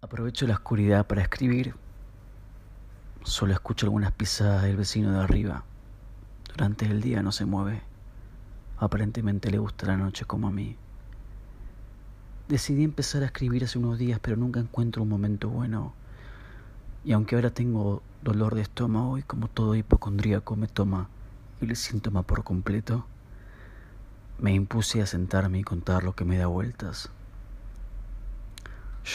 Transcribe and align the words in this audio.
Aprovecho 0.00 0.46
la 0.46 0.54
oscuridad 0.54 1.08
para 1.08 1.22
escribir. 1.22 1.74
Solo 3.24 3.52
escucho 3.52 3.86
algunas 3.86 4.12
pisadas 4.12 4.62
del 4.62 4.76
vecino 4.76 5.10
de 5.10 5.18
arriba. 5.18 5.64
Durante 6.52 6.86
el 6.86 7.02
día 7.02 7.20
no 7.20 7.32
se 7.32 7.46
mueve. 7.46 7.82
Aparentemente 8.78 9.50
le 9.50 9.58
gusta 9.58 9.86
la 9.86 9.96
noche 9.96 10.24
como 10.24 10.46
a 10.46 10.52
mí. 10.52 10.76
Decidí 12.46 12.84
empezar 12.84 13.24
a 13.24 13.26
escribir 13.26 13.64
hace 13.64 13.80
unos 13.80 13.98
días, 13.98 14.20
pero 14.22 14.36
nunca 14.36 14.60
encuentro 14.60 15.02
un 15.02 15.08
momento 15.08 15.48
bueno. 15.48 15.94
Y 17.04 17.10
aunque 17.10 17.34
ahora 17.34 17.50
tengo 17.50 18.00
dolor 18.22 18.54
de 18.54 18.62
estómago 18.62 19.18
y 19.18 19.24
como 19.24 19.48
todo 19.48 19.74
hipocondríaco 19.74 20.54
me 20.54 20.68
toma 20.68 21.08
el 21.60 21.74
síntoma 21.74 22.22
por 22.22 22.44
completo, 22.44 23.04
me 24.38 24.54
impuse 24.54 25.02
a 25.02 25.06
sentarme 25.06 25.58
y 25.58 25.64
contar 25.64 26.04
lo 26.04 26.14
que 26.14 26.24
me 26.24 26.38
da 26.38 26.46
vueltas. 26.46 27.10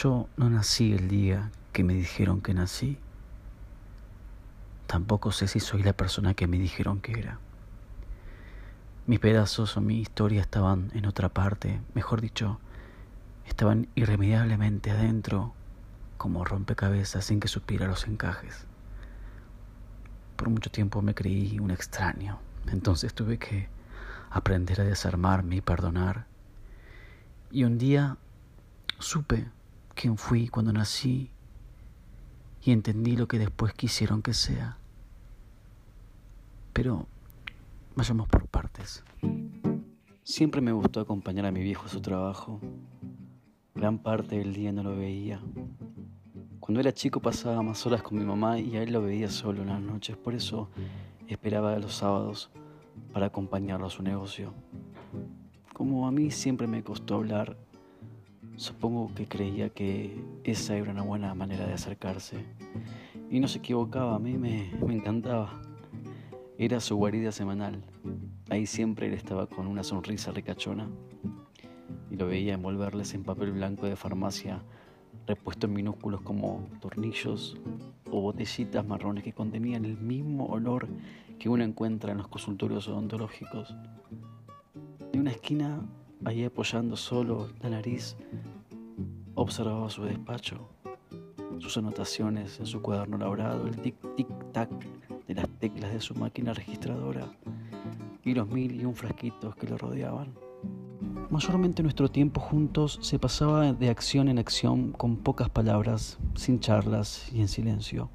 Yo 0.02 0.28
no 0.36 0.50
nací 0.50 0.92
el 0.92 1.06
día 1.06 1.52
que 1.72 1.84
me 1.84 1.94
dijeron 1.94 2.40
que 2.40 2.52
nací. 2.52 2.98
Tampoco 4.88 5.30
sé 5.30 5.46
si 5.46 5.60
soy 5.60 5.84
la 5.84 5.92
persona 5.92 6.34
que 6.34 6.48
me 6.48 6.58
dijeron 6.58 7.00
que 7.00 7.12
era. 7.12 7.38
Mis 9.06 9.20
pedazos 9.20 9.76
o 9.76 9.80
mi 9.80 10.00
historia 10.00 10.40
estaban 10.40 10.90
en 10.94 11.06
otra 11.06 11.28
parte, 11.28 11.80
mejor 11.94 12.20
dicho, 12.20 12.58
estaban 13.46 13.86
irremediablemente 13.94 14.90
adentro, 14.90 15.54
como 16.16 16.44
rompecabezas 16.44 17.26
sin 17.26 17.38
que 17.38 17.46
supiera 17.46 17.86
los 17.86 18.08
encajes. 18.08 18.66
Por 20.34 20.48
mucho 20.48 20.72
tiempo 20.72 21.02
me 21.02 21.14
creí 21.14 21.60
un 21.60 21.70
extraño, 21.70 22.40
entonces 22.66 23.14
tuve 23.14 23.38
que 23.38 23.68
aprender 24.28 24.80
a 24.80 24.84
desarmarme 24.84 25.54
y 25.56 25.60
perdonar. 25.60 26.26
Y 27.52 27.62
un 27.62 27.78
día 27.78 28.16
supe 28.98 29.53
quién 29.94 30.16
fui 30.16 30.48
cuando 30.48 30.72
nací 30.72 31.30
y 32.62 32.72
entendí 32.72 33.16
lo 33.16 33.28
que 33.28 33.38
después 33.38 33.74
quisieron 33.74 34.22
que 34.22 34.34
sea. 34.34 34.78
Pero 36.72 37.06
vayamos 37.94 38.28
por 38.28 38.46
partes. 38.46 39.04
Siempre 40.22 40.60
me 40.60 40.72
gustó 40.72 41.00
acompañar 41.00 41.46
a 41.46 41.52
mi 41.52 41.62
viejo 41.62 41.86
a 41.86 41.88
su 41.88 42.00
trabajo. 42.00 42.60
Gran 43.74 43.98
parte 43.98 44.38
del 44.38 44.54
día 44.54 44.72
no 44.72 44.82
lo 44.82 44.96
veía. 44.96 45.40
Cuando 46.60 46.80
era 46.80 46.92
chico 46.92 47.20
pasaba 47.20 47.62
más 47.62 47.84
horas 47.86 48.02
con 48.02 48.18
mi 48.18 48.24
mamá 48.24 48.58
y 48.58 48.76
a 48.76 48.82
él 48.82 48.92
lo 48.92 49.02
veía 49.02 49.28
solo 49.28 49.62
en 49.62 49.68
las 49.68 49.80
noches, 49.82 50.16
por 50.16 50.34
eso 50.34 50.70
esperaba 51.28 51.78
los 51.78 51.94
sábados 51.94 52.50
para 53.12 53.26
acompañarlo 53.26 53.86
a 53.86 53.90
su 53.90 54.02
negocio. 54.02 54.54
Como 55.74 56.08
a 56.08 56.10
mí 56.10 56.30
siempre 56.30 56.66
me 56.66 56.82
costó 56.82 57.16
hablar, 57.16 57.58
supongo 58.56 59.12
que 59.14 59.26
creía 59.26 59.70
que 59.70 60.22
esa 60.44 60.76
era 60.76 60.92
una 60.92 61.02
buena 61.02 61.34
manera 61.34 61.66
de 61.66 61.74
acercarse. 61.74 62.44
Y 63.30 63.40
no 63.40 63.48
se 63.48 63.58
equivocaba, 63.58 64.14
a 64.14 64.18
mí 64.18 64.38
me, 64.38 64.70
me 64.86 64.94
encantaba. 64.94 65.60
Era 66.58 66.80
su 66.80 66.96
guarida 66.96 67.32
semanal. 67.32 67.82
Ahí 68.50 68.66
siempre 68.66 69.08
él 69.08 69.14
estaba 69.14 69.46
con 69.46 69.66
una 69.66 69.82
sonrisa 69.82 70.30
ricachona 70.30 70.88
y 72.10 72.16
lo 72.16 72.26
veía 72.26 72.54
envolverles 72.54 73.14
en 73.14 73.24
papel 73.24 73.52
blanco 73.52 73.86
de 73.86 73.96
farmacia, 73.96 74.62
repuesto 75.26 75.66
en 75.66 75.72
minúsculos 75.72 76.20
como 76.20 76.68
tornillos 76.80 77.56
o 78.10 78.20
botellitas 78.20 78.86
marrones 78.86 79.24
que 79.24 79.32
contenían 79.32 79.84
el 79.84 79.96
mismo 79.96 80.46
olor 80.46 80.86
que 81.38 81.48
uno 81.48 81.64
encuentra 81.64 82.12
en 82.12 82.18
los 82.18 82.28
consultorios 82.28 82.86
odontológicos. 82.88 83.74
En 85.12 85.20
una 85.20 85.32
esquina, 85.32 85.80
ahí 86.24 86.44
apoyando 86.44 86.96
solo 86.96 87.48
la 87.62 87.70
nariz, 87.70 88.16
observaba 89.34 89.90
su 89.90 90.04
despacho, 90.04 90.68
sus 91.58 91.76
anotaciones 91.76 92.58
en 92.60 92.66
su 92.66 92.82
cuaderno 92.82 93.18
labrado, 93.18 93.66
el 93.66 93.76
tic-tic-tac 93.76 94.68
de 95.26 95.34
las 95.34 95.48
teclas 95.60 95.92
de 95.92 96.00
su 96.00 96.14
máquina 96.14 96.52
registradora 96.52 97.26
y 98.24 98.34
los 98.34 98.48
mil 98.48 98.80
y 98.80 98.84
un 98.84 98.94
frasquitos 98.94 99.54
que 99.56 99.66
lo 99.66 99.78
rodeaban. 99.78 100.34
Mayormente 101.30 101.82
nuestro 101.82 102.10
tiempo 102.10 102.40
juntos 102.40 102.98
se 103.02 103.18
pasaba 103.18 103.72
de 103.72 103.88
acción 103.88 104.28
en 104.28 104.38
acción 104.38 104.92
con 104.92 105.16
pocas 105.16 105.50
palabras, 105.50 106.18
sin 106.34 106.60
charlas 106.60 107.30
y 107.32 107.40
en 107.40 107.48
silencio. 107.48 108.10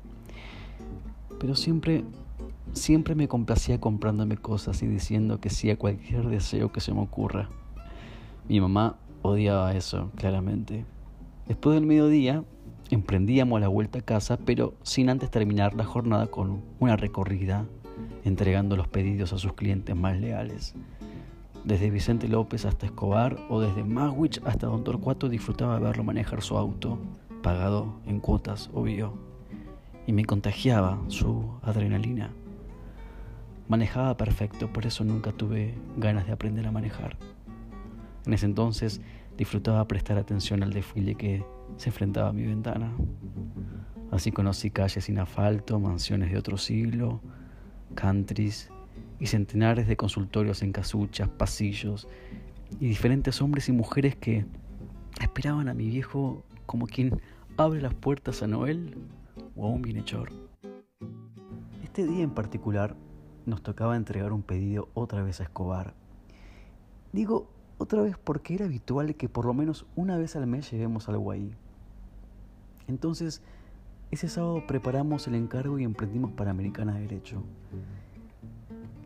Pero 1.39 1.55
siempre 1.55 2.03
Siempre 2.73 3.15
me 3.15 3.27
complacía 3.27 3.79
comprándome 3.81 4.37
cosas 4.37 4.83
y 4.83 4.87
diciendo 4.87 5.39
que 5.39 5.49
sí 5.49 5.71
a 5.71 5.77
cualquier 5.77 6.27
deseo 6.27 6.71
que 6.71 6.81
se 6.81 6.93
me 6.93 7.01
ocurra. 7.01 7.49
Mi 8.49 8.59
mamá 8.59 8.95
odiaba 9.21 9.75
eso, 9.75 10.09
claramente. 10.15 10.83
Después 11.47 11.75
del 11.75 11.85
mediodía, 11.85 12.43
emprendíamos 12.89 13.61
la 13.61 13.67
vuelta 13.67 13.99
a 13.99 14.01
casa, 14.01 14.39
pero 14.43 14.73
sin 14.81 15.11
antes 15.11 15.29
terminar 15.29 15.75
la 15.75 15.85
jornada 15.85 16.25
con 16.25 16.63
una 16.79 16.95
recorrida, 16.95 17.67
entregando 18.23 18.75
los 18.75 18.87
pedidos 18.87 19.33
a 19.33 19.37
sus 19.37 19.53
clientes 19.53 19.95
más 19.95 20.19
leales. 20.19 20.73
Desde 21.63 21.91
Vicente 21.91 22.27
López 22.27 22.65
hasta 22.65 22.87
Escobar 22.87 23.37
o 23.49 23.61
desde 23.61 23.83
Magwich 23.83 24.41
hasta 24.43 24.65
Don 24.65 24.83
Torcuato 24.83 25.29
disfrutaba 25.29 25.77
verlo 25.77 26.03
manejar 26.03 26.41
su 26.41 26.57
auto, 26.57 26.97
pagado 27.43 27.99
en 28.07 28.19
cuotas, 28.19 28.71
obvio, 28.73 29.13
y 30.07 30.13
me 30.13 30.25
contagiaba 30.25 30.99
su 31.09 31.51
adrenalina. 31.61 32.31
Manejaba 33.67 34.17
perfecto, 34.17 34.73
por 34.73 34.87
eso 34.87 35.03
nunca 35.03 35.33
tuve 35.33 35.75
ganas 35.97 36.25
de 36.25 36.33
aprender 36.33 36.65
a 36.65 36.71
manejar. 36.71 37.15
En 38.29 38.33
ese 38.33 38.45
entonces 38.45 39.01
disfrutaba 39.39 39.87
prestar 39.87 40.19
atención 40.19 40.61
al 40.61 40.71
desfile 40.71 41.15
que 41.15 41.43
se 41.77 41.89
enfrentaba 41.89 42.29
a 42.29 42.31
mi 42.31 42.45
ventana. 42.45 42.95
Así 44.11 44.31
conocí 44.31 44.69
calles 44.69 45.05
sin 45.05 45.17
asfalto, 45.17 45.79
mansiones 45.79 46.31
de 46.31 46.37
otro 46.37 46.55
siglo, 46.55 47.21
countries 47.95 48.69
y 49.19 49.25
centenares 49.25 49.87
de 49.87 49.97
consultorios 49.97 50.61
en 50.61 50.73
casuchas, 50.73 51.27
pasillos 51.27 52.07
y 52.79 52.87
diferentes 52.87 53.41
hombres 53.41 53.67
y 53.67 53.71
mujeres 53.71 54.15
que 54.15 54.45
esperaban 55.19 55.67
a 55.67 55.73
mi 55.73 55.87
viejo 55.87 56.43
como 56.67 56.85
quien 56.85 57.19
abre 57.57 57.81
las 57.81 57.95
puertas 57.95 58.43
a 58.43 58.47
Noel 58.47 58.95
o 59.55 59.65
a 59.65 59.69
un 59.69 59.81
bienhechor. 59.81 60.29
Este 61.83 62.05
día 62.05 62.25
en 62.25 62.35
particular 62.35 62.95
nos 63.47 63.63
tocaba 63.63 63.97
entregar 63.97 64.33
un 64.33 64.43
pedido 64.43 64.87
otra 64.93 65.23
vez 65.23 65.39
a 65.39 65.45
Escobar. 65.45 65.95
Digo 67.11 67.49
otra 67.79 68.01
vez 68.01 68.17
porque 68.23 68.53
era 68.53 68.65
habitual 68.65 69.15
que 69.15 69.29
por 69.29 69.45
lo 69.45 69.53
menos 69.55 69.85
una 69.95 70.17
vez 70.17 70.35
al 70.35 70.45
mes 70.45 70.69
llevemos 70.69 71.09
algo 71.09 71.31
ahí. 71.31 71.51
Entonces, 72.87 73.41
ese 74.11 74.27
sábado 74.27 74.63
preparamos 74.67 75.27
el 75.27 75.35
encargo 75.35 75.79
y 75.79 75.85
emprendimos 75.85 76.31
para 76.31 76.51
Americana 76.51 76.93
Derecho. 76.99 77.41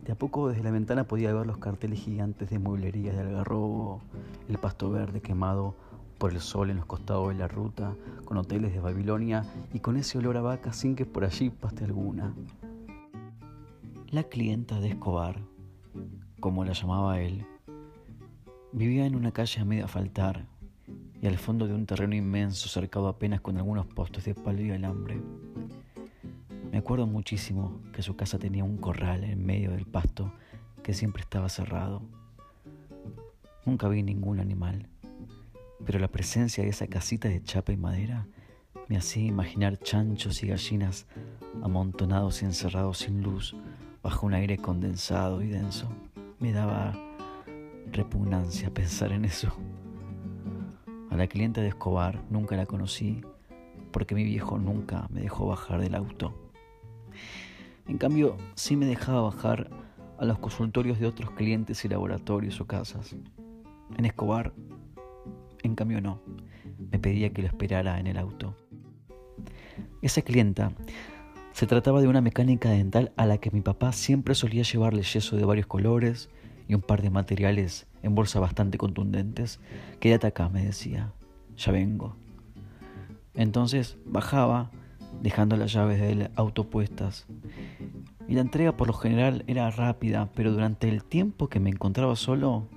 De 0.04 0.12
a 0.12 0.16
poco 0.16 0.48
desde 0.48 0.62
la 0.62 0.70
ventana 0.70 1.04
podía 1.04 1.32
ver 1.32 1.46
los 1.46 1.58
carteles 1.58 2.00
gigantes 2.00 2.50
de 2.50 2.58
mueblerías 2.58 3.14
de 3.14 3.22
algarrobo, 3.22 4.00
el 4.48 4.58
pasto 4.58 4.90
verde 4.90 5.20
quemado 5.20 5.74
por 6.18 6.32
el 6.32 6.40
sol 6.40 6.70
en 6.70 6.76
los 6.76 6.86
costados 6.86 7.28
de 7.28 7.36
la 7.36 7.48
ruta, 7.48 7.94
con 8.24 8.36
hoteles 8.38 8.72
de 8.72 8.80
Babilonia 8.80 9.44
y 9.72 9.78
con 9.80 9.96
ese 9.96 10.18
olor 10.18 10.36
a 10.36 10.42
vaca 10.42 10.72
sin 10.72 10.96
que 10.96 11.06
por 11.06 11.24
allí 11.24 11.48
paste 11.48 11.84
alguna. 11.84 12.34
La 14.10 14.24
clienta 14.24 14.80
de 14.80 14.88
Escobar, 14.88 15.36
como 16.40 16.64
la 16.64 16.72
llamaba 16.72 17.20
él, 17.20 17.46
vivía 18.74 19.06
en 19.06 19.14
una 19.14 19.30
calle 19.30 19.60
a 19.60 19.64
medio 19.64 19.84
asfaltar 19.84 20.46
y 21.22 21.28
al 21.28 21.38
fondo 21.38 21.68
de 21.68 21.74
un 21.74 21.86
terreno 21.86 22.16
inmenso 22.16 22.68
cercado 22.68 23.06
apenas 23.06 23.40
con 23.40 23.56
algunos 23.56 23.86
postes 23.86 24.24
de 24.24 24.34
palo 24.34 24.62
y 24.62 24.72
alambre. 24.72 25.20
Me 26.72 26.78
acuerdo 26.78 27.06
muchísimo 27.06 27.80
que 27.92 28.02
su 28.02 28.16
casa 28.16 28.36
tenía 28.36 28.64
un 28.64 28.78
corral 28.78 29.22
en 29.22 29.46
medio 29.46 29.70
del 29.70 29.86
pasto 29.86 30.32
que 30.82 30.92
siempre 30.92 31.22
estaba 31.22 31.48
cerrado. 31.48 32.02
Nunca 33.64 33.88
vi 33.88 34.02
ningún 34.02 34.40
animal, 34.40 34.88
pero 35.86 36.00
la 36.00 36.08
presencia 36.08 36.64
de 36.64 36.70
esa 36.70 36.88
casita 36.88 37.28
de 37.28 37.44
chapa 37.44 37.72
y 37.72 37.76
madera 37.76 38.26
me 38.88 38.96
hacía 38.96 39.24
imaginar 39.24 39.78
chanchos 39.78 40.42
y 40.42 40.48
gallinas 40.48 41.06
amontonados 41.62 42.42
y 42.42 42.46
encerrados 42.46 42.98
sin 42.98 43.22
luz 43.22 43.54
bajo 44.02 44.26
un 44.26 44.34
aire 44.34 44.58
condensado 44.58 45.42
y 45.42 45.46
denso. 45.46 45.88
Me 46.40 46.52
daba 46.52 47.13
repugnancia 47.92 48.72
pensar 48.72 49.12
en 49.12 49.24
eso. 49.24 49.52
A 51.10 51.16
la 51.16 51.26
cliente 51.26 51.60
de 51.60 51.68
Escobar 51.68 52.22
nunca 52.30 52.56
la 52.56 52.66
conocí 52.66 53.22
porque 53.92 54.14
mi 54.14 54.24
viejo 54.24 54.58
nunca 54.58 55.06
me 55.10 55.20
dejó 55.20 55.46
bajar 55.46 55.80
del 55.80 55.94
auto. 55.94 56.34
En 57.86 57.98
cambio, 57.98 58.36
sí 58.54 58.76
me 58.76 58.86
dejaba 58.86 59.22
bajar 59.22 59.70
a 60.18 60.24
los 60.24 60.38
consultorios 60.38 60.98
de 60.98 61.06
otros 61.06 61.30
clientes 61.30 61.84
y 61.84 61.88
laboratorios 61.88 62.60
o 62.60 62.66
casas. 62.66 63.14
En 63.96 64.04
Escobar, 64.04 64.52
en 65.62 65.74
cambio 65.74 66.00
no, 66.00 66.20
me 66.90 66.98
pedía 66.98 67.32
que 67.32 67.42
lo 67.42 67.48
esperara 67.48 68.00
en 68.00 68.06
el 68.06 68.18
auto. 68.18 68.56
Esa 70.02 70.22
clienta 70.22 70.72
se 71.52 71.66
trataba 71.66 72.00
de 72.00 72.08
una 72.08 72.20
mecánica 72.20 72.70
dental 72.70 73.12
a 73.16 73.26
la 73.26 73.38
que 73.38 73.50
mi 73.50 73.60
papá 73.60 73.92
siempre 73.92 74.34
solía 74.34 74.64
llevarle 74.64 75.02
yeso 75.02 75.36
de 75.36 75.44
varios 75.44 75.66
colores 75.66 76.28
y 76.68 76.74
un 76.74 76.80
par 76.80 77.02
de 77.02 77.10
materiales 77.10 77.86
en 78.02 78.14
bolsa 78.14 78.40
bastante 78.40 78.78
contundentes. 78.78 79.60
Quédate 80.00 80.26
acá, 80.26 80.48
me 80.48 80.64
decía. 80.64 81.12
Ya 81.56 81.72
vengo. 81.72 82.16
Entonces 83.34 83.96
bajaba, 84.06 84.70
dejando 85.22 85.56
las 85.56 85.72
llaves 85.72 86.00
del 86.00 86.30
auto 86.36 86.64
puestas. 86.64 87.26
Y 88.28 88.34
la 88.34 88.40
entrega 88.40 88.76
por 88.76 88.86
lo 88.86 88.94
general 88.94 89.44
era 89.46 89.70
rápida, 89.70 90.30
pero 90.34 90.52
durante 90.52 90.88
el 90.88 91.04
tiempo 91.04 91.48
que 91.48 91.60
me 91.60 91.70
encontraba 91.70 92.16
solo, 92.16 92.68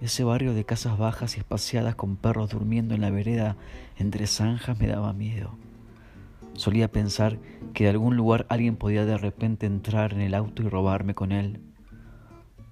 ese 0.00 0.24
barrio 0.24 0.54
de 0.54 0.64
casas 0.64 0.98
bajas 0.98 1.36
y 1.36 1.40
espaciadas 1.40 1.94
con 1.94 2.16
perros 2.16 2.50
durmiendo 2.50 2.94
en 2.94 3.02
la 3.02 3.10
vereda 3.10 3.56
entre 3.98 4.26
zanjas 4.26 4.78
me 4.78 4.88
daba 4.88 5.12
miedo. 5.12 5.56
Solía 6.54 6.90
pensar 6.90 7.38
que 7.72 7.84
de 7.84 7.90
algún 7.90 8.16
lugar 8.16 8.46
alguien 8.48 8.76
podía 8.76 9.06
de 9.06 9.16
repente 9.16 9.66
entrar 9.66 10.12
en 10.12 10.20
el 10.20 10.34
auto 10.34 10.62
y 10.62 10.68
robarme 10.68 11.14
con 11.14 11.32
él. 11.32 11.60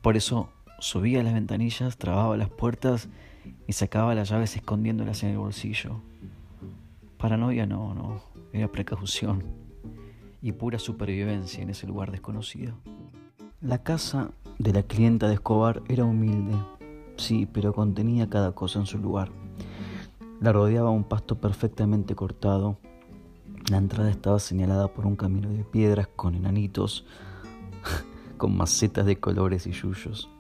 Por 0.03 0.17
eso 0.17 0.49
subía 0.79 1.23
las 1.23 1.35
ventanillas, 1.35 1.99
trababa 1.99 2.37
las 2.37 2.49
puertas 2.49 3.09
y 3.67 3.73
sacaba 3.73 4.15
las 4.15 4.31
llaves 4.31 4.57
escondiéndolas 4.57 5.23
en 5.23 5.31
el 5.31 5.39
bolsillo. 5.39 6.01
Paranoia 7.19 7.67
no, 7.67 7.95
no, 7.95 8.23
era 8.53 8.69
precaución 8.69 9.45
y 10.43 10.53
pura 10.53 10.79
supervivencia 10.79 11.63
en 11.63 11.71
ese 11.71 11.87
lugar 11.87 12.11
desconocido. 12.11 12.75
La 13.61 13.83
casa 13.83 14.31
de 14.59 14.73
la 14.73 14.83
clienta 14.83 15.29
de 15.29 15.35
Escobar 15.35 15.83
era 15.89 16.05
humilde, 16.05 16.55
sí, 17.17 17.47
pero 17.53 17.75
contenía 17.75 18.31
cada 18.31 18.53
cosa 18.53 18.79
en 18.79 18.87
su 18.87 18.99
lugar. 18.99 19.31
La 20.41 20.53
rodeaba 20.53 20.89
un 20.89 21.05
pasto 21.05 21.39
perfectamente 21.39 22.15
cortado. 22.15 22.79
La 23.71 23.77
entrada 23.77 24.11
estaba 24.11 24.39
señalada 24.39 24.89
por 24.89 25.05
un 25.05 25.17
camino 25.17 25.51
de 25.51 25.65
piedras 25.65 26.09
con 26.17 26.35
enanitos, 26.35 27.05
con 28.41 28.57
macetas 28.57 29.05
de 29.05 29.21
colores 29.21 29.67
y 29.67 29.73
yuyos. 29.73 30.31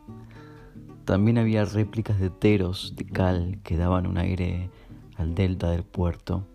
También 1.04 1.36
había 1.36 1.66
réplicas 1.66 2.18
de 2.18 2.30
teros 2.30 2.94
de 2.96 3.04
cal 3.04 3.60
que 3.62 3.76
daban 3.76 4.06
un 4.06 4.16
aire 4.16 4.70
al 5.18 5.34
delta 5.34 5.70
del 5.70 5.84
puerto. 5.84 6.46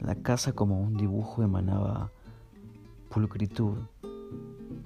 La 0.00 0.16
casa 0.16 0.52
como 0.52 0.80
un 0.80 0.96
dibujo 0.96 1.44
emanaba 1.44 2.10
pulcritud, 3.10 3.78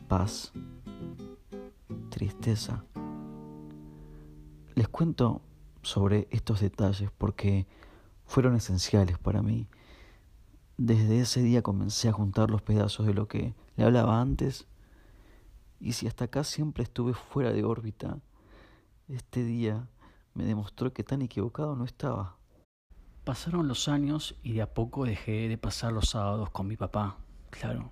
paz, 0.07 0.53
tristeza. 2.11 2.85
Les 4.75 4.87
cuento 4.89 5.41
sobre 5.81 6.29
estos 6.31 6.61
detalles 6.61 7.11
porque 7.17 7.67
fueron 8.27 8.55
esenciales 8.55 9.17
para 9.17 9.41
mí. 9.41 9.67
Desde 10.77 11.21
ese 11.21 11.43
día 11.43 11.63
comencé 11.63 12.11
a 12.11 12.13
juntar 12.13 12.51
los 12.51 12.61
pedazos 12.61 13.07
de 13.07 13.15
lo 13.15 13.29
que 13.29 13.55
le 13.77 13.85
hablaba 13.85 14.21
antes 14.21 14.67
y 15.81 15.93
si 15.93 16.06
hasta 16.06 16.26
acá 16.26 16.44
siempre 16.44 16.85
estuve 16.85 17.15
fuera 17.15 17.53
de 17.53 17.65
órbita, 17.65 18.19
este 19.09 19.44
día 19.44 19.88
me 20.35 20.44
demostró 20.44 20.93
que 20.93 21.05
tan 21.05 21.23
equivocado 21.23 21.76
no 21.76 21.85
estaba. 21.85 22.37
Pasaron 23.25 23.69
los 23.69 23.88
años 23.88 24.37
y 24.43 24.53
de 24.53 24.62
a 24.62 24.75
poco 24.75 25.05
dejé 25.05 25.49
de 25.49 25.59
pasar 25.59 25.93
los 25.93 26.11
sábados 26.11 26.50
con 26.50 26.67
mi 26.67 26.76
papá, 26.76 27.19
claro, 27.50 27.91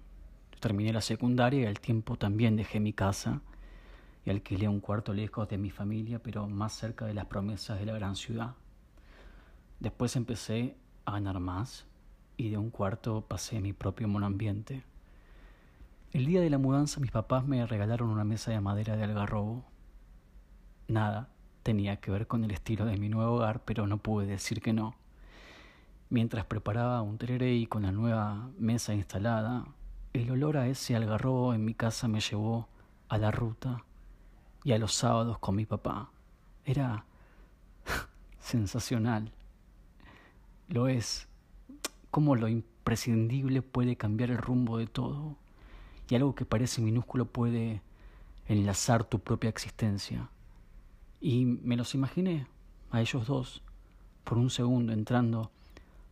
Terminé 0.62 0.92
la 0.92 1.00
secundaria 1.00 1.62
y 1.62 1.66
al 1.66 1.80
tiempo 1.80 2.16
también 2.16 2.54
dejé 2.54 2.78
mi 2.78 2.92
casa 2.92 3.40
y 4.24 4.30
alquilé 4.30 4.68
un 4.68 4.78
cuarto 4.78 5.12
lejos 5.12 5.48
de 5.48 5.58
mi 5.58 5.70
familia, 5.70 6.20
pero 6.22 6.46
más 6.46 6.72
cerca 6.72 7.04
de 7.04 7.14
las 7.14 7.26
promesas 7.26 7.80
de 7.80 7.86
la 7.86 7.94
gran 7.94 8.14
ciudad. 8.14 8.54
Después 9.80 10.14
empecé 10.14 10.76
a 11.04 11.14
ganar 11.14 11.40
más 11.40 11.86
y 12.36 12.50
de 12.50 12.58
un 12.58 12.70
cuarto 12.70 13.22
pasé 13.26 13.56
a 13.56 13.60
mi 13.60 13.72
propio 13.72 14.06
monoambiente. 14.06 14.84
El 16.12 16.26
día 16.26 16.42
de 16.42 16.50
la 16.50 16.58
mudanza 16.58 17.00
mis 17.00 17.10
papás 17.10 17.46
me 17.46 17.66
regalaron 17.66 18.10
una 18.10 18.22
mesa 18.22 18.50
de 18.50 18.60
madera 18.60 18.96
de 18.96 19.04
algarrobo. 19.04 19.64
Nada 20.86 21.30
tenía 21.62 22.00
que 22.00 22.10
ver 22.10 22.26
con 22.26 22.44
el 22.44 22.50
estilo 22.50 22.84
de 22.84 22.98
mi 22.98 23.08
nuevo 23.08 23.36
hogar, 23.36 23.64
pero 23.64 23.86
no 23.86 23.96
pude 23.96 24.26
decir 24.26 24.60
que 24.60 24.74
no. 24.74 24.94
Mientras 26.10 26.44
preparaba 26.44 27.00
un 27.00 27.16
tereré 27.16 27.54
y 27.54 27.66
con 27.66 27.84
la 27.84 27.92
nueva 27.92 28.50
mesa 28.58 28.92
instalada, 28.92 29.64
el 30.12 30.30
olor 30.30 30.58
a 30.58 30.66
ese 30.66 30.94
algarrobo 30.94 31.54
en 31.54 31.64
mi 31.64 31.72
casa 31.72 32.08
me 32.08 32.20
llevó 32.20 32.68
a 33.08 33.16
la 33.16 33.30
ruta 33.30 33.82
y 34.64 34.72
a 34.72 34.78
los 34.78 34.92
sábados 34.92 35.38
con 35.38 35.56
mi 35.56 35.64
papá. 35.64 36.10
Era 36.66 37.06
sensacional. 38.38 39.32
Lo 40.68 40.88
es. 40.88 41.26
Cómo 42.10 42.36
lo 42.36 42.48
imprescindible 42.48 43.62
puede 43.62 43.96
cambiar 43.96 44.30
el 44.30 44.36
rumbo 44.36 44.76
de 44.76 44.86
todo 44.86 45.38
algo 46.14 46.34
que 46.34 46.44
parece 46.44 46.80
minúsculo 46.80 47.26
puede 47.26 47.82
enlazar 48.46 49.04
tu 49.04 49.20
propia 49.20 49.50
existencia. 49.50 50.28
Y 51.20 51.44
me 51.44 51.76
los 51.76 51.94
imaginé 51.94 52.46
a 52.90 53.00
ellos 53.00 53.26
dos 53.26 53.62
por 54.24 54.38
un 54.38 54.50
segundo 54.50 54.92
entrando 54.92 55.50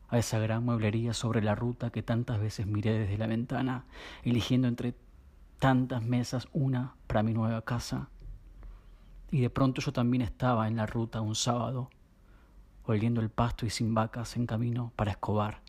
a 0.09 0.19
esa 0.19 0.39
gran 0.39 0.65
mueblería 0.65 1.15
sobre 1.15 1.43
la 1.43 1.55
ruta 1.55 1.91
que 1.91 2.03
tantas 2.03 2.41
veces 2.41 2.67
miré 2.67 2.99
desde 2.99 3.19
la 3.19 3.27
ventana, 3.27 3.85
eligiendo 4.25 4.67
entre 4.67 4.95
tantas 5.59 6.03
mesas 6.03 6.49
una 6.53 6.95
para 7.07 7.23
mi 7.23 7.33
nueva 7.33 7.63
casa. 7.63 8.09
Y 9.31 9.41
de 9.41 9.51
pronto 9.51 9.81
yo 9.81 9.93
también 9.93 10.23
estaba 10.23 10.67
en 10.67 10.77
la 10.77 10.87
ruta 10.87 11.21
un 11.21 11.37
sábado, 11.37 11.91
oliendo 12.85 13.21
el 13.21 13.31
pasto 13.31 13.67
y 13.67 13.71
sin 13.71 13.95
vacas 13.95 14.37
en 14.37 14.47
camino 14.47 14.93
para 14.97 15.13
Escobar. 15.13 15.63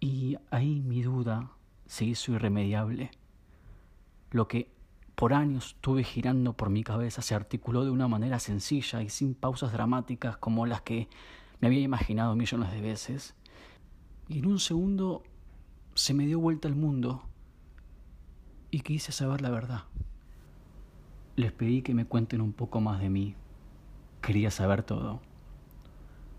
Y 0.00 0.38
ahí 0.50 0.80
mi 0.80 1.02
duda 1.02 1.50
se 1.88 2.04
hizo 2.04 2.32
irremediable. 2.32 3.10
Lo 4.30 4.46
que 4.46 4.70
por 5.16 5.32
años 5.32 5.76
tuve 5.80 6.04
girando 6.04 6.52
por 6.52 6.70
mi 6.70 6.84
cabeza 6.84 7.22
se 7.22 7.34
articuló 7.34 7.84
de 7.84 7.90
una 7.90 8.06
manera 8.06 8.38
sencilla 8.38 9.02
y 9.02 9.08
sin 9.08 9.34
pausas 9.34 9.72
dramáticas 9.72 10.36
como 10.36 10.64
las 10.64 10.82
que 10.82 11.08
me 11.60 11.66
había 11.66 11.80
imaginado 11.80 12.36
millones 12.36 12.70
de 12.70 12.80
veces. 12.80 13.34
Y 14.28 14.38
en 14.38 14.46
un 14.46 14.60
segundo 14.60 15.24
se 15.94 16.14
me 16.14 16.26
dio 16.26 16.38
vuelta 16.38 16.68
el 16.68 16.76
mundo 16.76 17.24
y 18.70 18.80
quise 18.80 19.10
saber 19.10 19.40
la 19.40 19.50
verdad. 19.50 19.84
Les 21.34 21.50
pedí 21.50 21.82
que 21.82 21.94
me 21.94 22.04
cuenten 22.04 22.40
un 22.40 22.52
poco 22.52 22.80
más 22.80 23.00
de 23.00 23.10
mí. 23.10 23.34
Quería 24.20 24.50
saber 24.50 24.82
todo. 24.82 25.20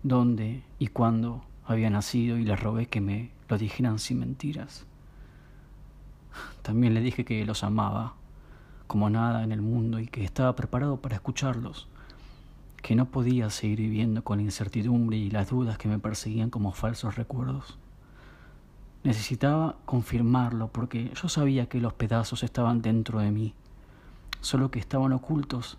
Dónde 0.02 0.62
y 0.78 0.86
cuándo 0.86 1.44
había 1.64 1.90
nacido 1.90 2.38
y 2.38 2.44
les 2.44 2.58
rogué 2.58 2.86
que 2.86 3.00
me 3.00 3.32
lo 3.48 3.58
dijeran 3.58 3.98
sin 3.98 4.20
mentiras. 4.20 4.86
También 6.62 6.94
les 6.94 7.04
dije 7.04 7.24
que 7.24 7.44
los 7.44 7.64
amaba 7.64 8.14
como 8.86 9.10
nada 9.10 9.44
en 9.44 9.52
el 9.52 9.62
mundo 9.62 10.00
y 10.00 10.06
que 10.06 10.24
estaba 10.24 10.56
preparado 10.56 10.96
para 10.96 11.14
escucharlos 11.14 11.88
que 12.82 12.94
no 12.94 13.06
podía 13.06 13.50
seguir 13.50 13.78
viviendo 13.78 14.24
con 14.24 14.38
la 14.38 14.44
incertidumbre 14.44 15.16
y 15.16 15.30
las 15.30 15.50
dudas 15.50 15.78
que 15.78 15.88
me 15.88 15.98
perseguían 15.98 16.50
como 16.50 16.72
falsos 16.72 17.16
recuerdos. 17.16 17.78
Necesitaba 19.02 19.76
confirmarlo 19.84 20.68
porque 20.68 21.12
yo 21.20 21.28
sabía 21.28 21.66
que 21.66 21.80
los 21.80 21.92
pedazos 21.92 22.42
estaban 22.42 22.82
dentro 22.82 23.20
de 23.20 23.30
mí, 23.30 23.54
solo 24.40 24.70
que 24.70 24.78
estaban 24.78 25.12
ocultos 25.12 25.78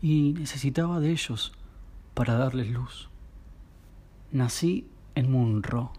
y 0.00 0.34
necesitaba 0.36 1.00
de 1.00 1.10
ellos 1.10 1.52
para 2.14 2.34
darles 2.34 2.70
luz. 2.70 3.08
Nací 4.30 4.88
en 5.14 5.30
Munro, 5.30 5.92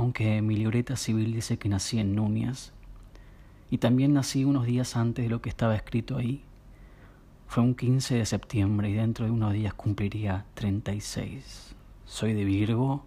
aunque 0.00 0.40
mi 0.40 0.56
libreta 0.56 0.96
civil 0.96 1.32
dice 1.34 1.58
que 1.58 1.68
nací 1.68 1.98
en 1.98 2.14
Núñez, 2.14 2.72
y 3.70 3.78
también 3.78 4.14
nací 4.14 4.44
unos 4.44 4.64
días 4.64 4.96
antes 4.96 5.24
de 5.24 5.28
lo 5.28 5.42
que 5.42 5.50
estaba 5.50 5.76
escrito 5.76 6.16
ahí. 6.16 6.42
Fue 7.46 7.62
un 7.62 7.74
15 7.74 8.14
de 8.16 8.26
septiembre 8.26 8.88
y 8.88 8.94
dentro 8.94 9.26
de 9.26 9.30
unos 9.30 9.52
días 9.52 9.74
cumpliría 9.74 10.46
36. 10.54 11.74
Soy 12.06 12.32
de 12.32 12.44
Virgo 12.44 13.04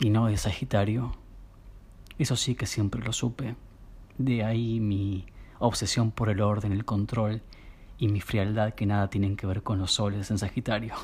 y 0.00 0.10
no 0.10 0.26
de 0.26 0.36
Sagitario. 0.36 1.12
Eso 2.18 2.34
sí 2.36 2.54
que 2.54 2.66
siempre 2.66 3.02
lo 3.02 3.12
supe. 3.12 3.54
De 4.18 4.44
ahí 4.44 4.80
mi 4.80 5.26
obsesión 5.60 6.10
por 6.10 6.28
el 6.28 6.40
orden, 6.40 6.72
el 6.72 6.84
control 6.84 7.42
y 7.96 8.08
mi 8.08 8.20
frialdad 8.20 8.74
que 8.74 8.86
nada 8.86 9.08
tienen 9.08 9.36
que 9.36 9.46
ver 9.46 9.62
con 9.62 9.78
los 9.78 9.92
soles 9.92 10.30
en 10.30 10.38
Sagitario. 10.38 10.94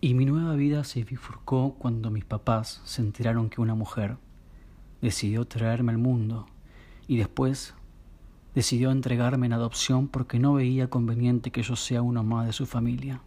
Y 0.00 0.12
mi 0.12 0.26
nueva 0.26 0.54
vida 0.56 0.84
se 0.84 1.04
bifurcó 1.04 1.74
cuando 1.78 2.10
mis 2.10 2.24
papás 2.24 2.82
se 2.84 3.00
enteraron 3.00 3.48
que 3.48 3.62
una 3.62 3.74
mujer 3.74 4.18
decidió 5.00 5.46
traerme 5.46 5.92
al 5.92 5.98
mundo 5.98 6.46
y 7.08 7.16
después 7.16 7.74
decidió 8.54 8.90
entregarme 8.90 9.46
en 9.46 9.54
adopción 9.54 10.08
porque 10.08 10.38
no 10.38 10.54
veía 10.54 10.90
conveniente 10.90 11.50
que 11.50 11.62
yo 11.62 11.76
sea 11.76 12.02
uno 12.02 12.22
más 12.22 12.46
de 12.46 12.52
su 12.52 12.66
familia. 12.66 13.22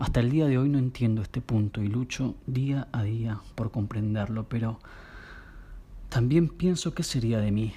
Hasta 0.00 0.18
el 0.18 0.30
día 0.30 0.46
de 0.46 0.58
hoy 0.58 0.68
no 0.68 0.78
entiendo 0.78 1.22
este 1.22 1.40
punto 1.40 1.82
y 1.82 1.88
lucho 1.88 2.34
día 2.46 2.88
a 2.90 3.04
día 3.04 3.40
por 3.54 3.70
comprenderlo, 3.70 4.48
pero 4.48 4.80
también 6.08 6.48
pienso 6.48 6.94
qué 6.94 7.04
sería 7.04 7.38
de 7.38 7.52
mí 7.52 7.74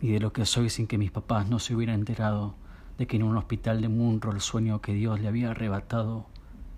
y 0.00 0.08
de 0.08 0.20
lo 0.20 0.32
que 0.32 0.46
soy 0.46 0.70
sin 0.70 0.86
que 0.86 0.96
mis 0.96 1.10
papás 1.10 1.50
no 1.50 1.58
se 1.58 1.74
hubieran 1.74 2.00
enterado 2.00 2.54
de 2.96 3.06
que 3.06 3.16
en 3.16 3.24
un 3.24 3.36
hospital 3.36 3.82
de 3.82 3.88
Munro 3.88 4.32
el 4.32 4.40
sueño 4.40 4.80
que 4.80 4.94
Dios 4.94 5.20
le 5.20 5.28
había 5.28 5.50
arrebatado 5.50 6.26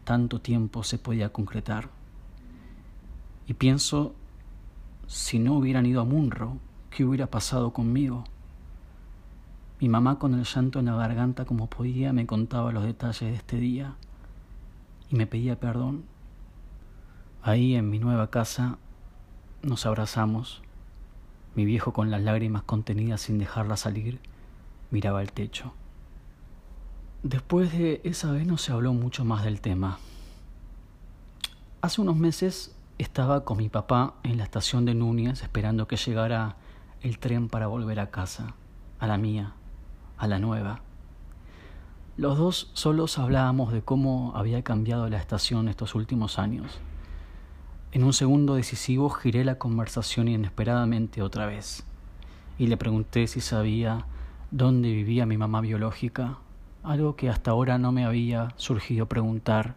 tanto 0.06 0.40
tiempo 0.40 0.84
se 0.84 0.98
podía 0.98 1.30
concretar. 1.30 1.90
Y 3.48 3.54
pienso, 3.54 4.14
si 5.08 5.40
no 5.40 5.54
hubieran 5.54 5.84
ido 5.84 6.00
a 6.00 6.04
Munro, 6.04 6.58
¿qué 6.90 7.04
hubiera 7.04 7.26
pasado 7.26 7.72
conmigo? 7.72 8.22
Mi 9.80 9.88
mamá 9.88 10.20
con 10.20 10.34
el 10.34 10.44
llanto 10.44 10.78
en 10.78 10.86
la 10.86 10.94
garganta 10.94 11.44
como 11.44 11.68
podía 11.68 12.12
me 12.12 12.24
contaba 12.24 12.70
los 12.70 12.84
detalles 12.84 13.20
de 13.20 13.34
este 13.34 13.56
día 13.56 13.96
y 15.10 15.16
me 15.16 15.26
pedía 15.26 15.58
perdón. 15.58 16.04
Ahí 17.42 17.74
en 17.74 17.90
mi 17.90 17.98
nueva 17.98 18.30
casa 18.30 18.78
nos 19.62 19.86
abrazamos. 19.86 20.62
Mi 21.56 21.64
viejo 21.64 21.92
con 21.92 22.12
las 22.12 22.22
lágrimas 22.22 22.62
contenidas 22.62 23.22
sin 23.22 23.38
dejarlas 23.38 23.80
salir 23.80 24.20
miraba 24.92 25.20
el 25.20 25.32
techo. 25.32 25.74
Después 27.22 27.72
de 27.72 28.00
esa 28.04 28.30
vez 28.30 28.46
no 28.46 28.56
se 28.58 28.72
habló 28.72 28.92
mucho 28.92 29.24
más 29.24 29.44
del 29.44 29.60
tema. 29.60 29.98
Hace 31.80 32.00
unos 32.00 32.16
meses 32.16 32.74
estaba 32.98 33.44
con 33.44 33.58
mi 33.58 33.68
papá 33.68 34.14
en 34.22 34.38
la 34.38 34.44
estación 34.44 34.84
de 34.84 34.94
Núñez 34.94 35.42
esperando 35.42 35.86
que 35.88 35.96
llegara 35.96 36.56
el 37.02 37.18
tren 37.18 37.48
para 37.48 37.66
volver 37.66 38.00
a 38.00 38.10
casa, 38.10 38.54
a 38.98 39.06
la 39.06 39.18
mía, 39.18 39.54
a 40.18 40.26
la 40.26 40.38
nueva. 40.38 40.80
Los 42.16 42.38
dos 42.38 42.70
solos 42.72 43.18
hablábamos 43.18 43.72
de 43.72 43.82
cómo 43.82 44.32
había 44.34 44.62
cambiado 44.62 45.08
la 45.08 45.18
estación 45.18 45.68
estos 45.68 45.94
últimos 45.94 46.38
años. 46.38 46.78
En 47.92 48.04
un 48.04 48.12
segundo 48.12 48.54
decisivo 48.54 49.10
giré 49.10 49.44
la 49.44 49.58
conversación 49.58 50.28
inesperadamente 50.28 51.22
otra 51.22 51.46
vez 51.46 51.84
y 52.58 52.68
le 52.68 52.76
pregunté 52.76 53.26
si 53.26 53.40
sabía 53.40 54.06
dónde 54.50 54.92
vivía 54.92 55.26
mi 55.26 55.36
mamá 55.36 55.60
biológica, 55.60 56.38
algo 56.86 57.16
que 57.16 57.28
hasta 57.28 57.50
ahora 57.50 57.78
no 57.78 57.92
me 57.92 58.04
había 58.04 58.54
surgido 58.56 59.06
preguntar. 59.06 59.74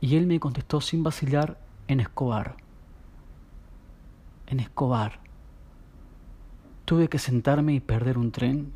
Y 0.00 0.16
él 0.16 0.26
me 0.26 0.38
contestó 0.38 0.80
sin 0.80 1.02
vacilar 1.02 1.58
en 1.88 2.00
Escobar. 2.00 2.56
En 4.46 4.60
Escobar. 4.60 5.18
Tuve 6.84 7.08
que 7.08 7.18
sentarme 7.18 7.74
y 7.74 7.80
perder 7.80 8.18
un 8.18 8.30
tren 8.30 8.72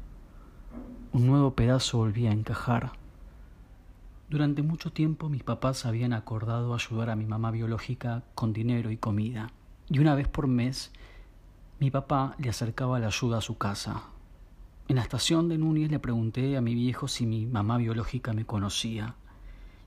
un 1.13 1.27
nuevo 1.27 1.57
pedazo 1.57 1.99
volvía 1.99 2.31
a 2.31 2.35
encajar. 2.35 2.93
Durante 4.29 4.63
mucho 4.63 4.93
tiempo 4.93 5.29
mis 5.29 5.43
papás 5.43 5.85
habían 5.85 6.13
acordado 6.13 6.73
ayudar 6.73 7.11
a 7.11 7.17
mi 7.17 7.27
mamá 7.27 7.51
biológica 7.51 8.23
con 8.37 8.53
dinero 8.53 8.93
y 8.93 8.97
comida, 8.97 9.51
y 9.89 9.99
una 9.99 10.15
vez 10.15 10.29
por 10.29 10.47
mes 10.47 10.93
mi 11.81 11.91
papá 11.91 12.37
le 12.39 12.49
acercaba 12.49 13.01
la 13.01 13.09
ayuda 13.09 13.39
a 13.39 13.41
su 13.41 13.59
casa. 13.59 14.05
En 14.91 14.97
la 14.97 15.03
estación 15.03 15.49
de 15.49 15.57
Núñez 15.57 15.89
le 15.89 16.01
pregunté 16.01 16.57
a 16.57 16.61
mi 16.61 16.75
viejo 16.75 17.07
si 17.07 17.25
mi 17.25 17.47
mamá 17.47 17.79
biológica 17.79 18.33
me 18.33 18.45
conocía, 18.45 19.15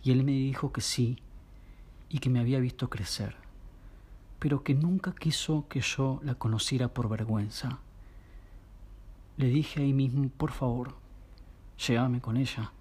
y 0.01 0.11
él 0.11 0.23
me 0.23 0.31
dijo 0.31 0.71
que 0.71 0.79
sí, 0.79 1.19
y 2.07 2.19
que 2.19 2.29
me 2.29 2.39
había 2.39 2.61
visto 2.61 2.89
crecer, 2.89 3.35
pero 4.39 4.63
que 4.63 4.75
nunca 4.75 5.13
quiso 5.13 5.67
que 5.67 5.81
yo 5.81 6.21
la 6.23 6.35
conociera 6.35 6.87
por 6.87 7.09
vergüenza. 7.09 7.79
Le 9.35 9.47
dije 9.47 9.81
ahí 9.81 9.91
mismo, 9.91 10.29
por 10.29 10.51
favor, 10.51 10.95
Llévame 11.85 12.21
con 12.21 12.37
ella. 12.37 12.71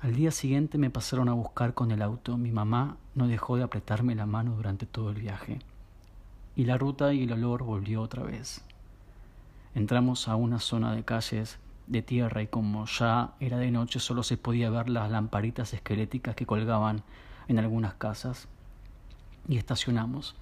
Al 0.00 0.16
día 0.16 0.32
siguiente 0.32 0.76
me 0.76 0.90
pasaron 0.90 1.28
a 1.28 1.34
buscar 1.34 1.72
con 1.72 1.92
el 1.92 2.02
auto. 2.02 2.36
Mi 2.36 2.50
mamá 2.50 2.96
no 3.14 3.28
dejó 3.28 3.56
de 3.56 3.62
apretarme 3.62 4.16
la 4.16 4.26
mano 4.26 4.56
durante 4.56 4.86
todo 4.86 5.10
el 5.10 5.20
viaje. 5.20 5.60
Y 6.56 6.64
la 6.64 6.78
ruta 6.78 7.12
y 7.12 7.22
el 7.22 7.32
olor 7.32 7.62
volvió 7.62 8.02
otra 8.02 8.24
vez. 8.24 8.64
Entramos 9.78 10.26
a 10.26 10.34
una 10.34 10.58
zona 10.58 10.92
de 10.92 11.04
calles 11.04 11.60
de 11.86 12.02
tierra 12.02 12.42
y 12.42 12.48
como 12.48 12.84
ya 12.86 13.34
era 13.38 13.58
de 13.58 13.70
noche 13.70 14.00
solo 14.00 14.24
se 14.24 14.36
podía 14.36 14.70
ver 14.70 14.88
las 14.88 15.08
lamparitas 15.08 15.72
esqueléticas 15.72 16.34
que 16.34 16.46
colgaban 16.46 17.04
en 17.46 17.60
algunas 17.60 17.94
casas 17.94 18.48
y 19.46 19.56
estacionamos. 19.56 20.34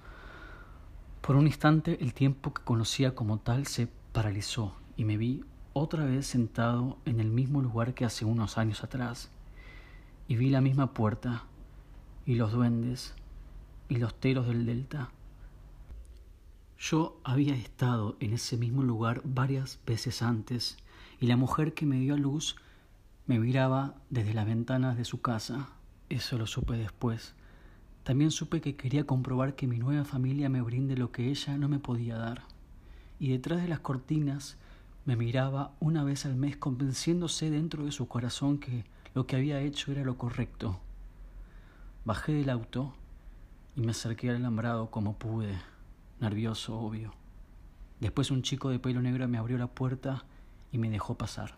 Por 1.21 1.35
un 1.35 1.45
instante 1.45 1.99
el 2.01 2.15
tiempo 2.15 2.51
que 2.51 2.63
conocía 2.63 3.13
como 3.13 3.37
tal 3.37 3.67
se 3.67 3.87
paralizó 4.11 4.73
y 4.95 5.05
me 5.05 5.17
vi 5.17 5.43
otra 5.73 6.03
vez 6.03 6.25
sentado 6.25 6.97
en 7.05 7.19
el 7.19 7.29
mismo 7.29 7.61
lugar 7.61 7.93
que 7.93 8.05
hace 8.05 8.25
unos 8.25 8.57
años 8.57 8.83
atrás, 8.83 9.29
y 10.27 10.35
vi 10.35 10.49
la 10.49 10.61
misma 10.61 10.95
puerta, 10.95 11.43
y 12.25 12.33
los 12.33 12.53
duendes, 12.53 13.13
y 13.87 13.97
los 13.97 14.15
teros 14.15 14.47
del 14.47 14.65
delta. 14.65 15.11
Yo 16.79 17.19
había 17.23 17.55
estado 17.55 18.17
en 18.19 18.33
ese 18.33 18.55
mismo 18.55 18.83
lugar 18.83 19.21
varias 19.23 19.79
veces 19.85 20.21
antes, 20.21 20.77
y 21.19 21.25
la 21.25 21.35
mujer 21.35 21.73
que 21.73 21.87
me 21.87 21.99
dio 21.99 22.13
a 22.13 22.17
luz 22.17 22.55
me 23.25 23.39
miraba 23.39 23.95
desde 24.11 24.35
las 24.35 24.45
ventanas 24.45 24.95
de 24.95 25.03
su 25.03 25.19
casa. 25.21 25.69
Eso 26.09 26.37
lo 26.37 26.45
supe 26.45 26.73
después. 26.73 27.33
También 28.03 28.29
supe 28.29 28.61
que 28.61 28.75
quería 28.75 29.05
comprobar 29.05 29.55
que 29.55 29.67
mi 29.67 29.79
nueva 29.79 30.05
familia 30.05 30.49
me 30.49 30.61
brinde 30.61 30.95
lo 30.95 31.11
que 31.11 31.29
ella 31.29 31.57
no 31.57 31.67
me 31.67 31.79
podía 31.79 32.15
dar. 32.15 32.43
Y 33.19 33.29
detrás 33.29 33.61
de 33.61 33.67
las 33.67 33.79
cortinas 33.79 34.57
me 35.05 35.15
miraba 35.15 35.73
una 35.79 36.03
vez 36.03 36.25
al 36.25 36.35
mes 36.35 36.57
convenciéndose 36.57 37.49
dentro 37.49 37.85
de 37.85 37.91
su 37.91 38.07
corazón 38.07 38.59
que 38.59 38.85
lo 39.15 39.25
que 39.25 39.35
había 39.35 39.59
hecho 39.61 39.91
era 39.91 40.03
lo 40.03 40.15
correcto. 40.17 40.79
Bajé 42.05 42.33
del 42.33 42.51
auto 42.51 42.93
y 43.75 43.81
me 43.81 43.91
acerqué 43.91 44.29
al 44.29 44.37
alambrado 44.37 44.91
como 44.91 45.17
pude, 45.17 45.57
nervioso, 46.19 46.79
obvio. 46.79 47.13
Después 47.99 48.31
un 48.31 48.43
chico 48.43 48.69
de 48.69 48.79
pelo 48.79 49.01
negro 49.01 49.27
me 49.27 49.37
abrió 49.37 49.57
la 49.57 49.67
puerta 49.67 50.25
y 50.71 50.77
me 50.77 50.89
dejó 50.89 51.15
pasar. 51.15 51.55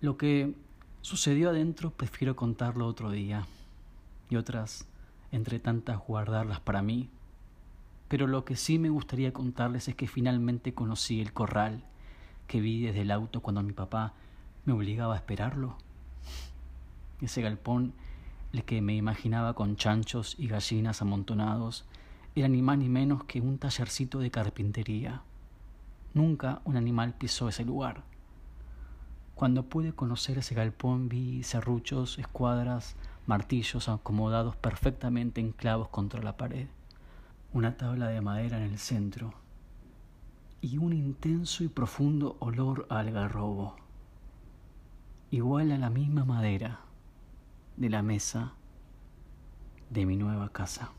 Lo 0.00 0.16
que 0.16 0.54
sucedió 1.00 1.50
adentro 1.50 1.90
prefiero 1.90 2.36
contarlo 2.36 2.86
otro 2.86 3.10
día 3.10 3.46
y 4.30 4.36
otras, 4.36 4.86
entre 5.32 5.58
tantas, 5.58 5.98
guardarlas 5.98 6.60
para 6.60 6.82
mí 6.82 7.10
pero 8.08 8.26
lo 8.26 8.44
que 8.44 8.56
sí 8.56 8.78
me 8.78 8.88
gustaría 8.88 9.32
contarles 9.32 9.86
es 9.88 9.94
que 9.94 10.08
finalmente 10.08 10.72
conocí 10.74 11.20
el 11.20 11.32
corral 11.32 11.82
que 12.46 12.60
vi 12.60 12.80
desde 12.80 13.02
el 13.02 13.10
auto 13.10 13.42
cuando 13.42 13.62
mi 13.62 13.74
papá 13.74 14.14
me 14.64 14.72
obligaba 14.72 15.14
a 15.14 15.18
esperarlo. 15.18 15.76
Ese 17.20 17.42
galpón, 17.42 17.92
el 18.54 18.64
que 18.64 18.80
me 18.80 18.96
imaginaba 18.96 19.52
con 19.52 19.76
chanchos 19.76 20.36
y 20.38 20.48
gallinas 20.48 21.02
amontonados, 21.02 21.84
era 22.40 22.48
ni 22.48 22.62
más 22.62 22.78
ni 22.78 22.88
menos 22.88 23.24
que 23.24 23.40
un 23.40 23.58
tallercito 23.58 24.18
de 24.18 24.30
carpintería. 24.30 25.22
Nunca 26.14 26.60
un 26.64 26.76
animal 26.76 27.14
pisó 27.14 27.48
ese 27.48 27.64
lugar. 27.64 28.04
Cuando 29.34 29.64
pude 29.64 29.92
conocer 29.92 30.38
ese 30.38 30.54
galpón 30.54 31.08
vi 31.08 31.42
serruchos, 31.42 32.18
escuadras, 32.18 32.96
martillos 33.26 33.88
acomodados 33.88 34.56
perfectamente 34.56 35.40
en 35.40 35.52
clavos 35.52 35.88
contra 35.88 36.22
la 36.22 36.36
pared 36.36 36.68
una 37.52 37.76
tabla 37.76 38.08
de 38.08 38.20
madera 38.20 38.58
en 38.58 38.64
el 38.64 38.78
centro 38.78 39.32
y 40.60 40.78
un 40.78 40.92
intenso 40.92 41.64
y 41.64 41.68
profundo 41.68 42.36
olor 42.40 42.86
a 42.90 42.98
algarrobo, 42.98 43.76
igual 45.30 45.72
a 45.72 45.78
la 45.78 45.88
misma 45.88 46.24
madera 46.24 46.80
de 47.76 47.88
la 47.88 48.02
mesa 48.02 48.52
de 49.88 50.04
mi 50.04 50.16
nueva 50.16 50.50
casa. 50.50 50.92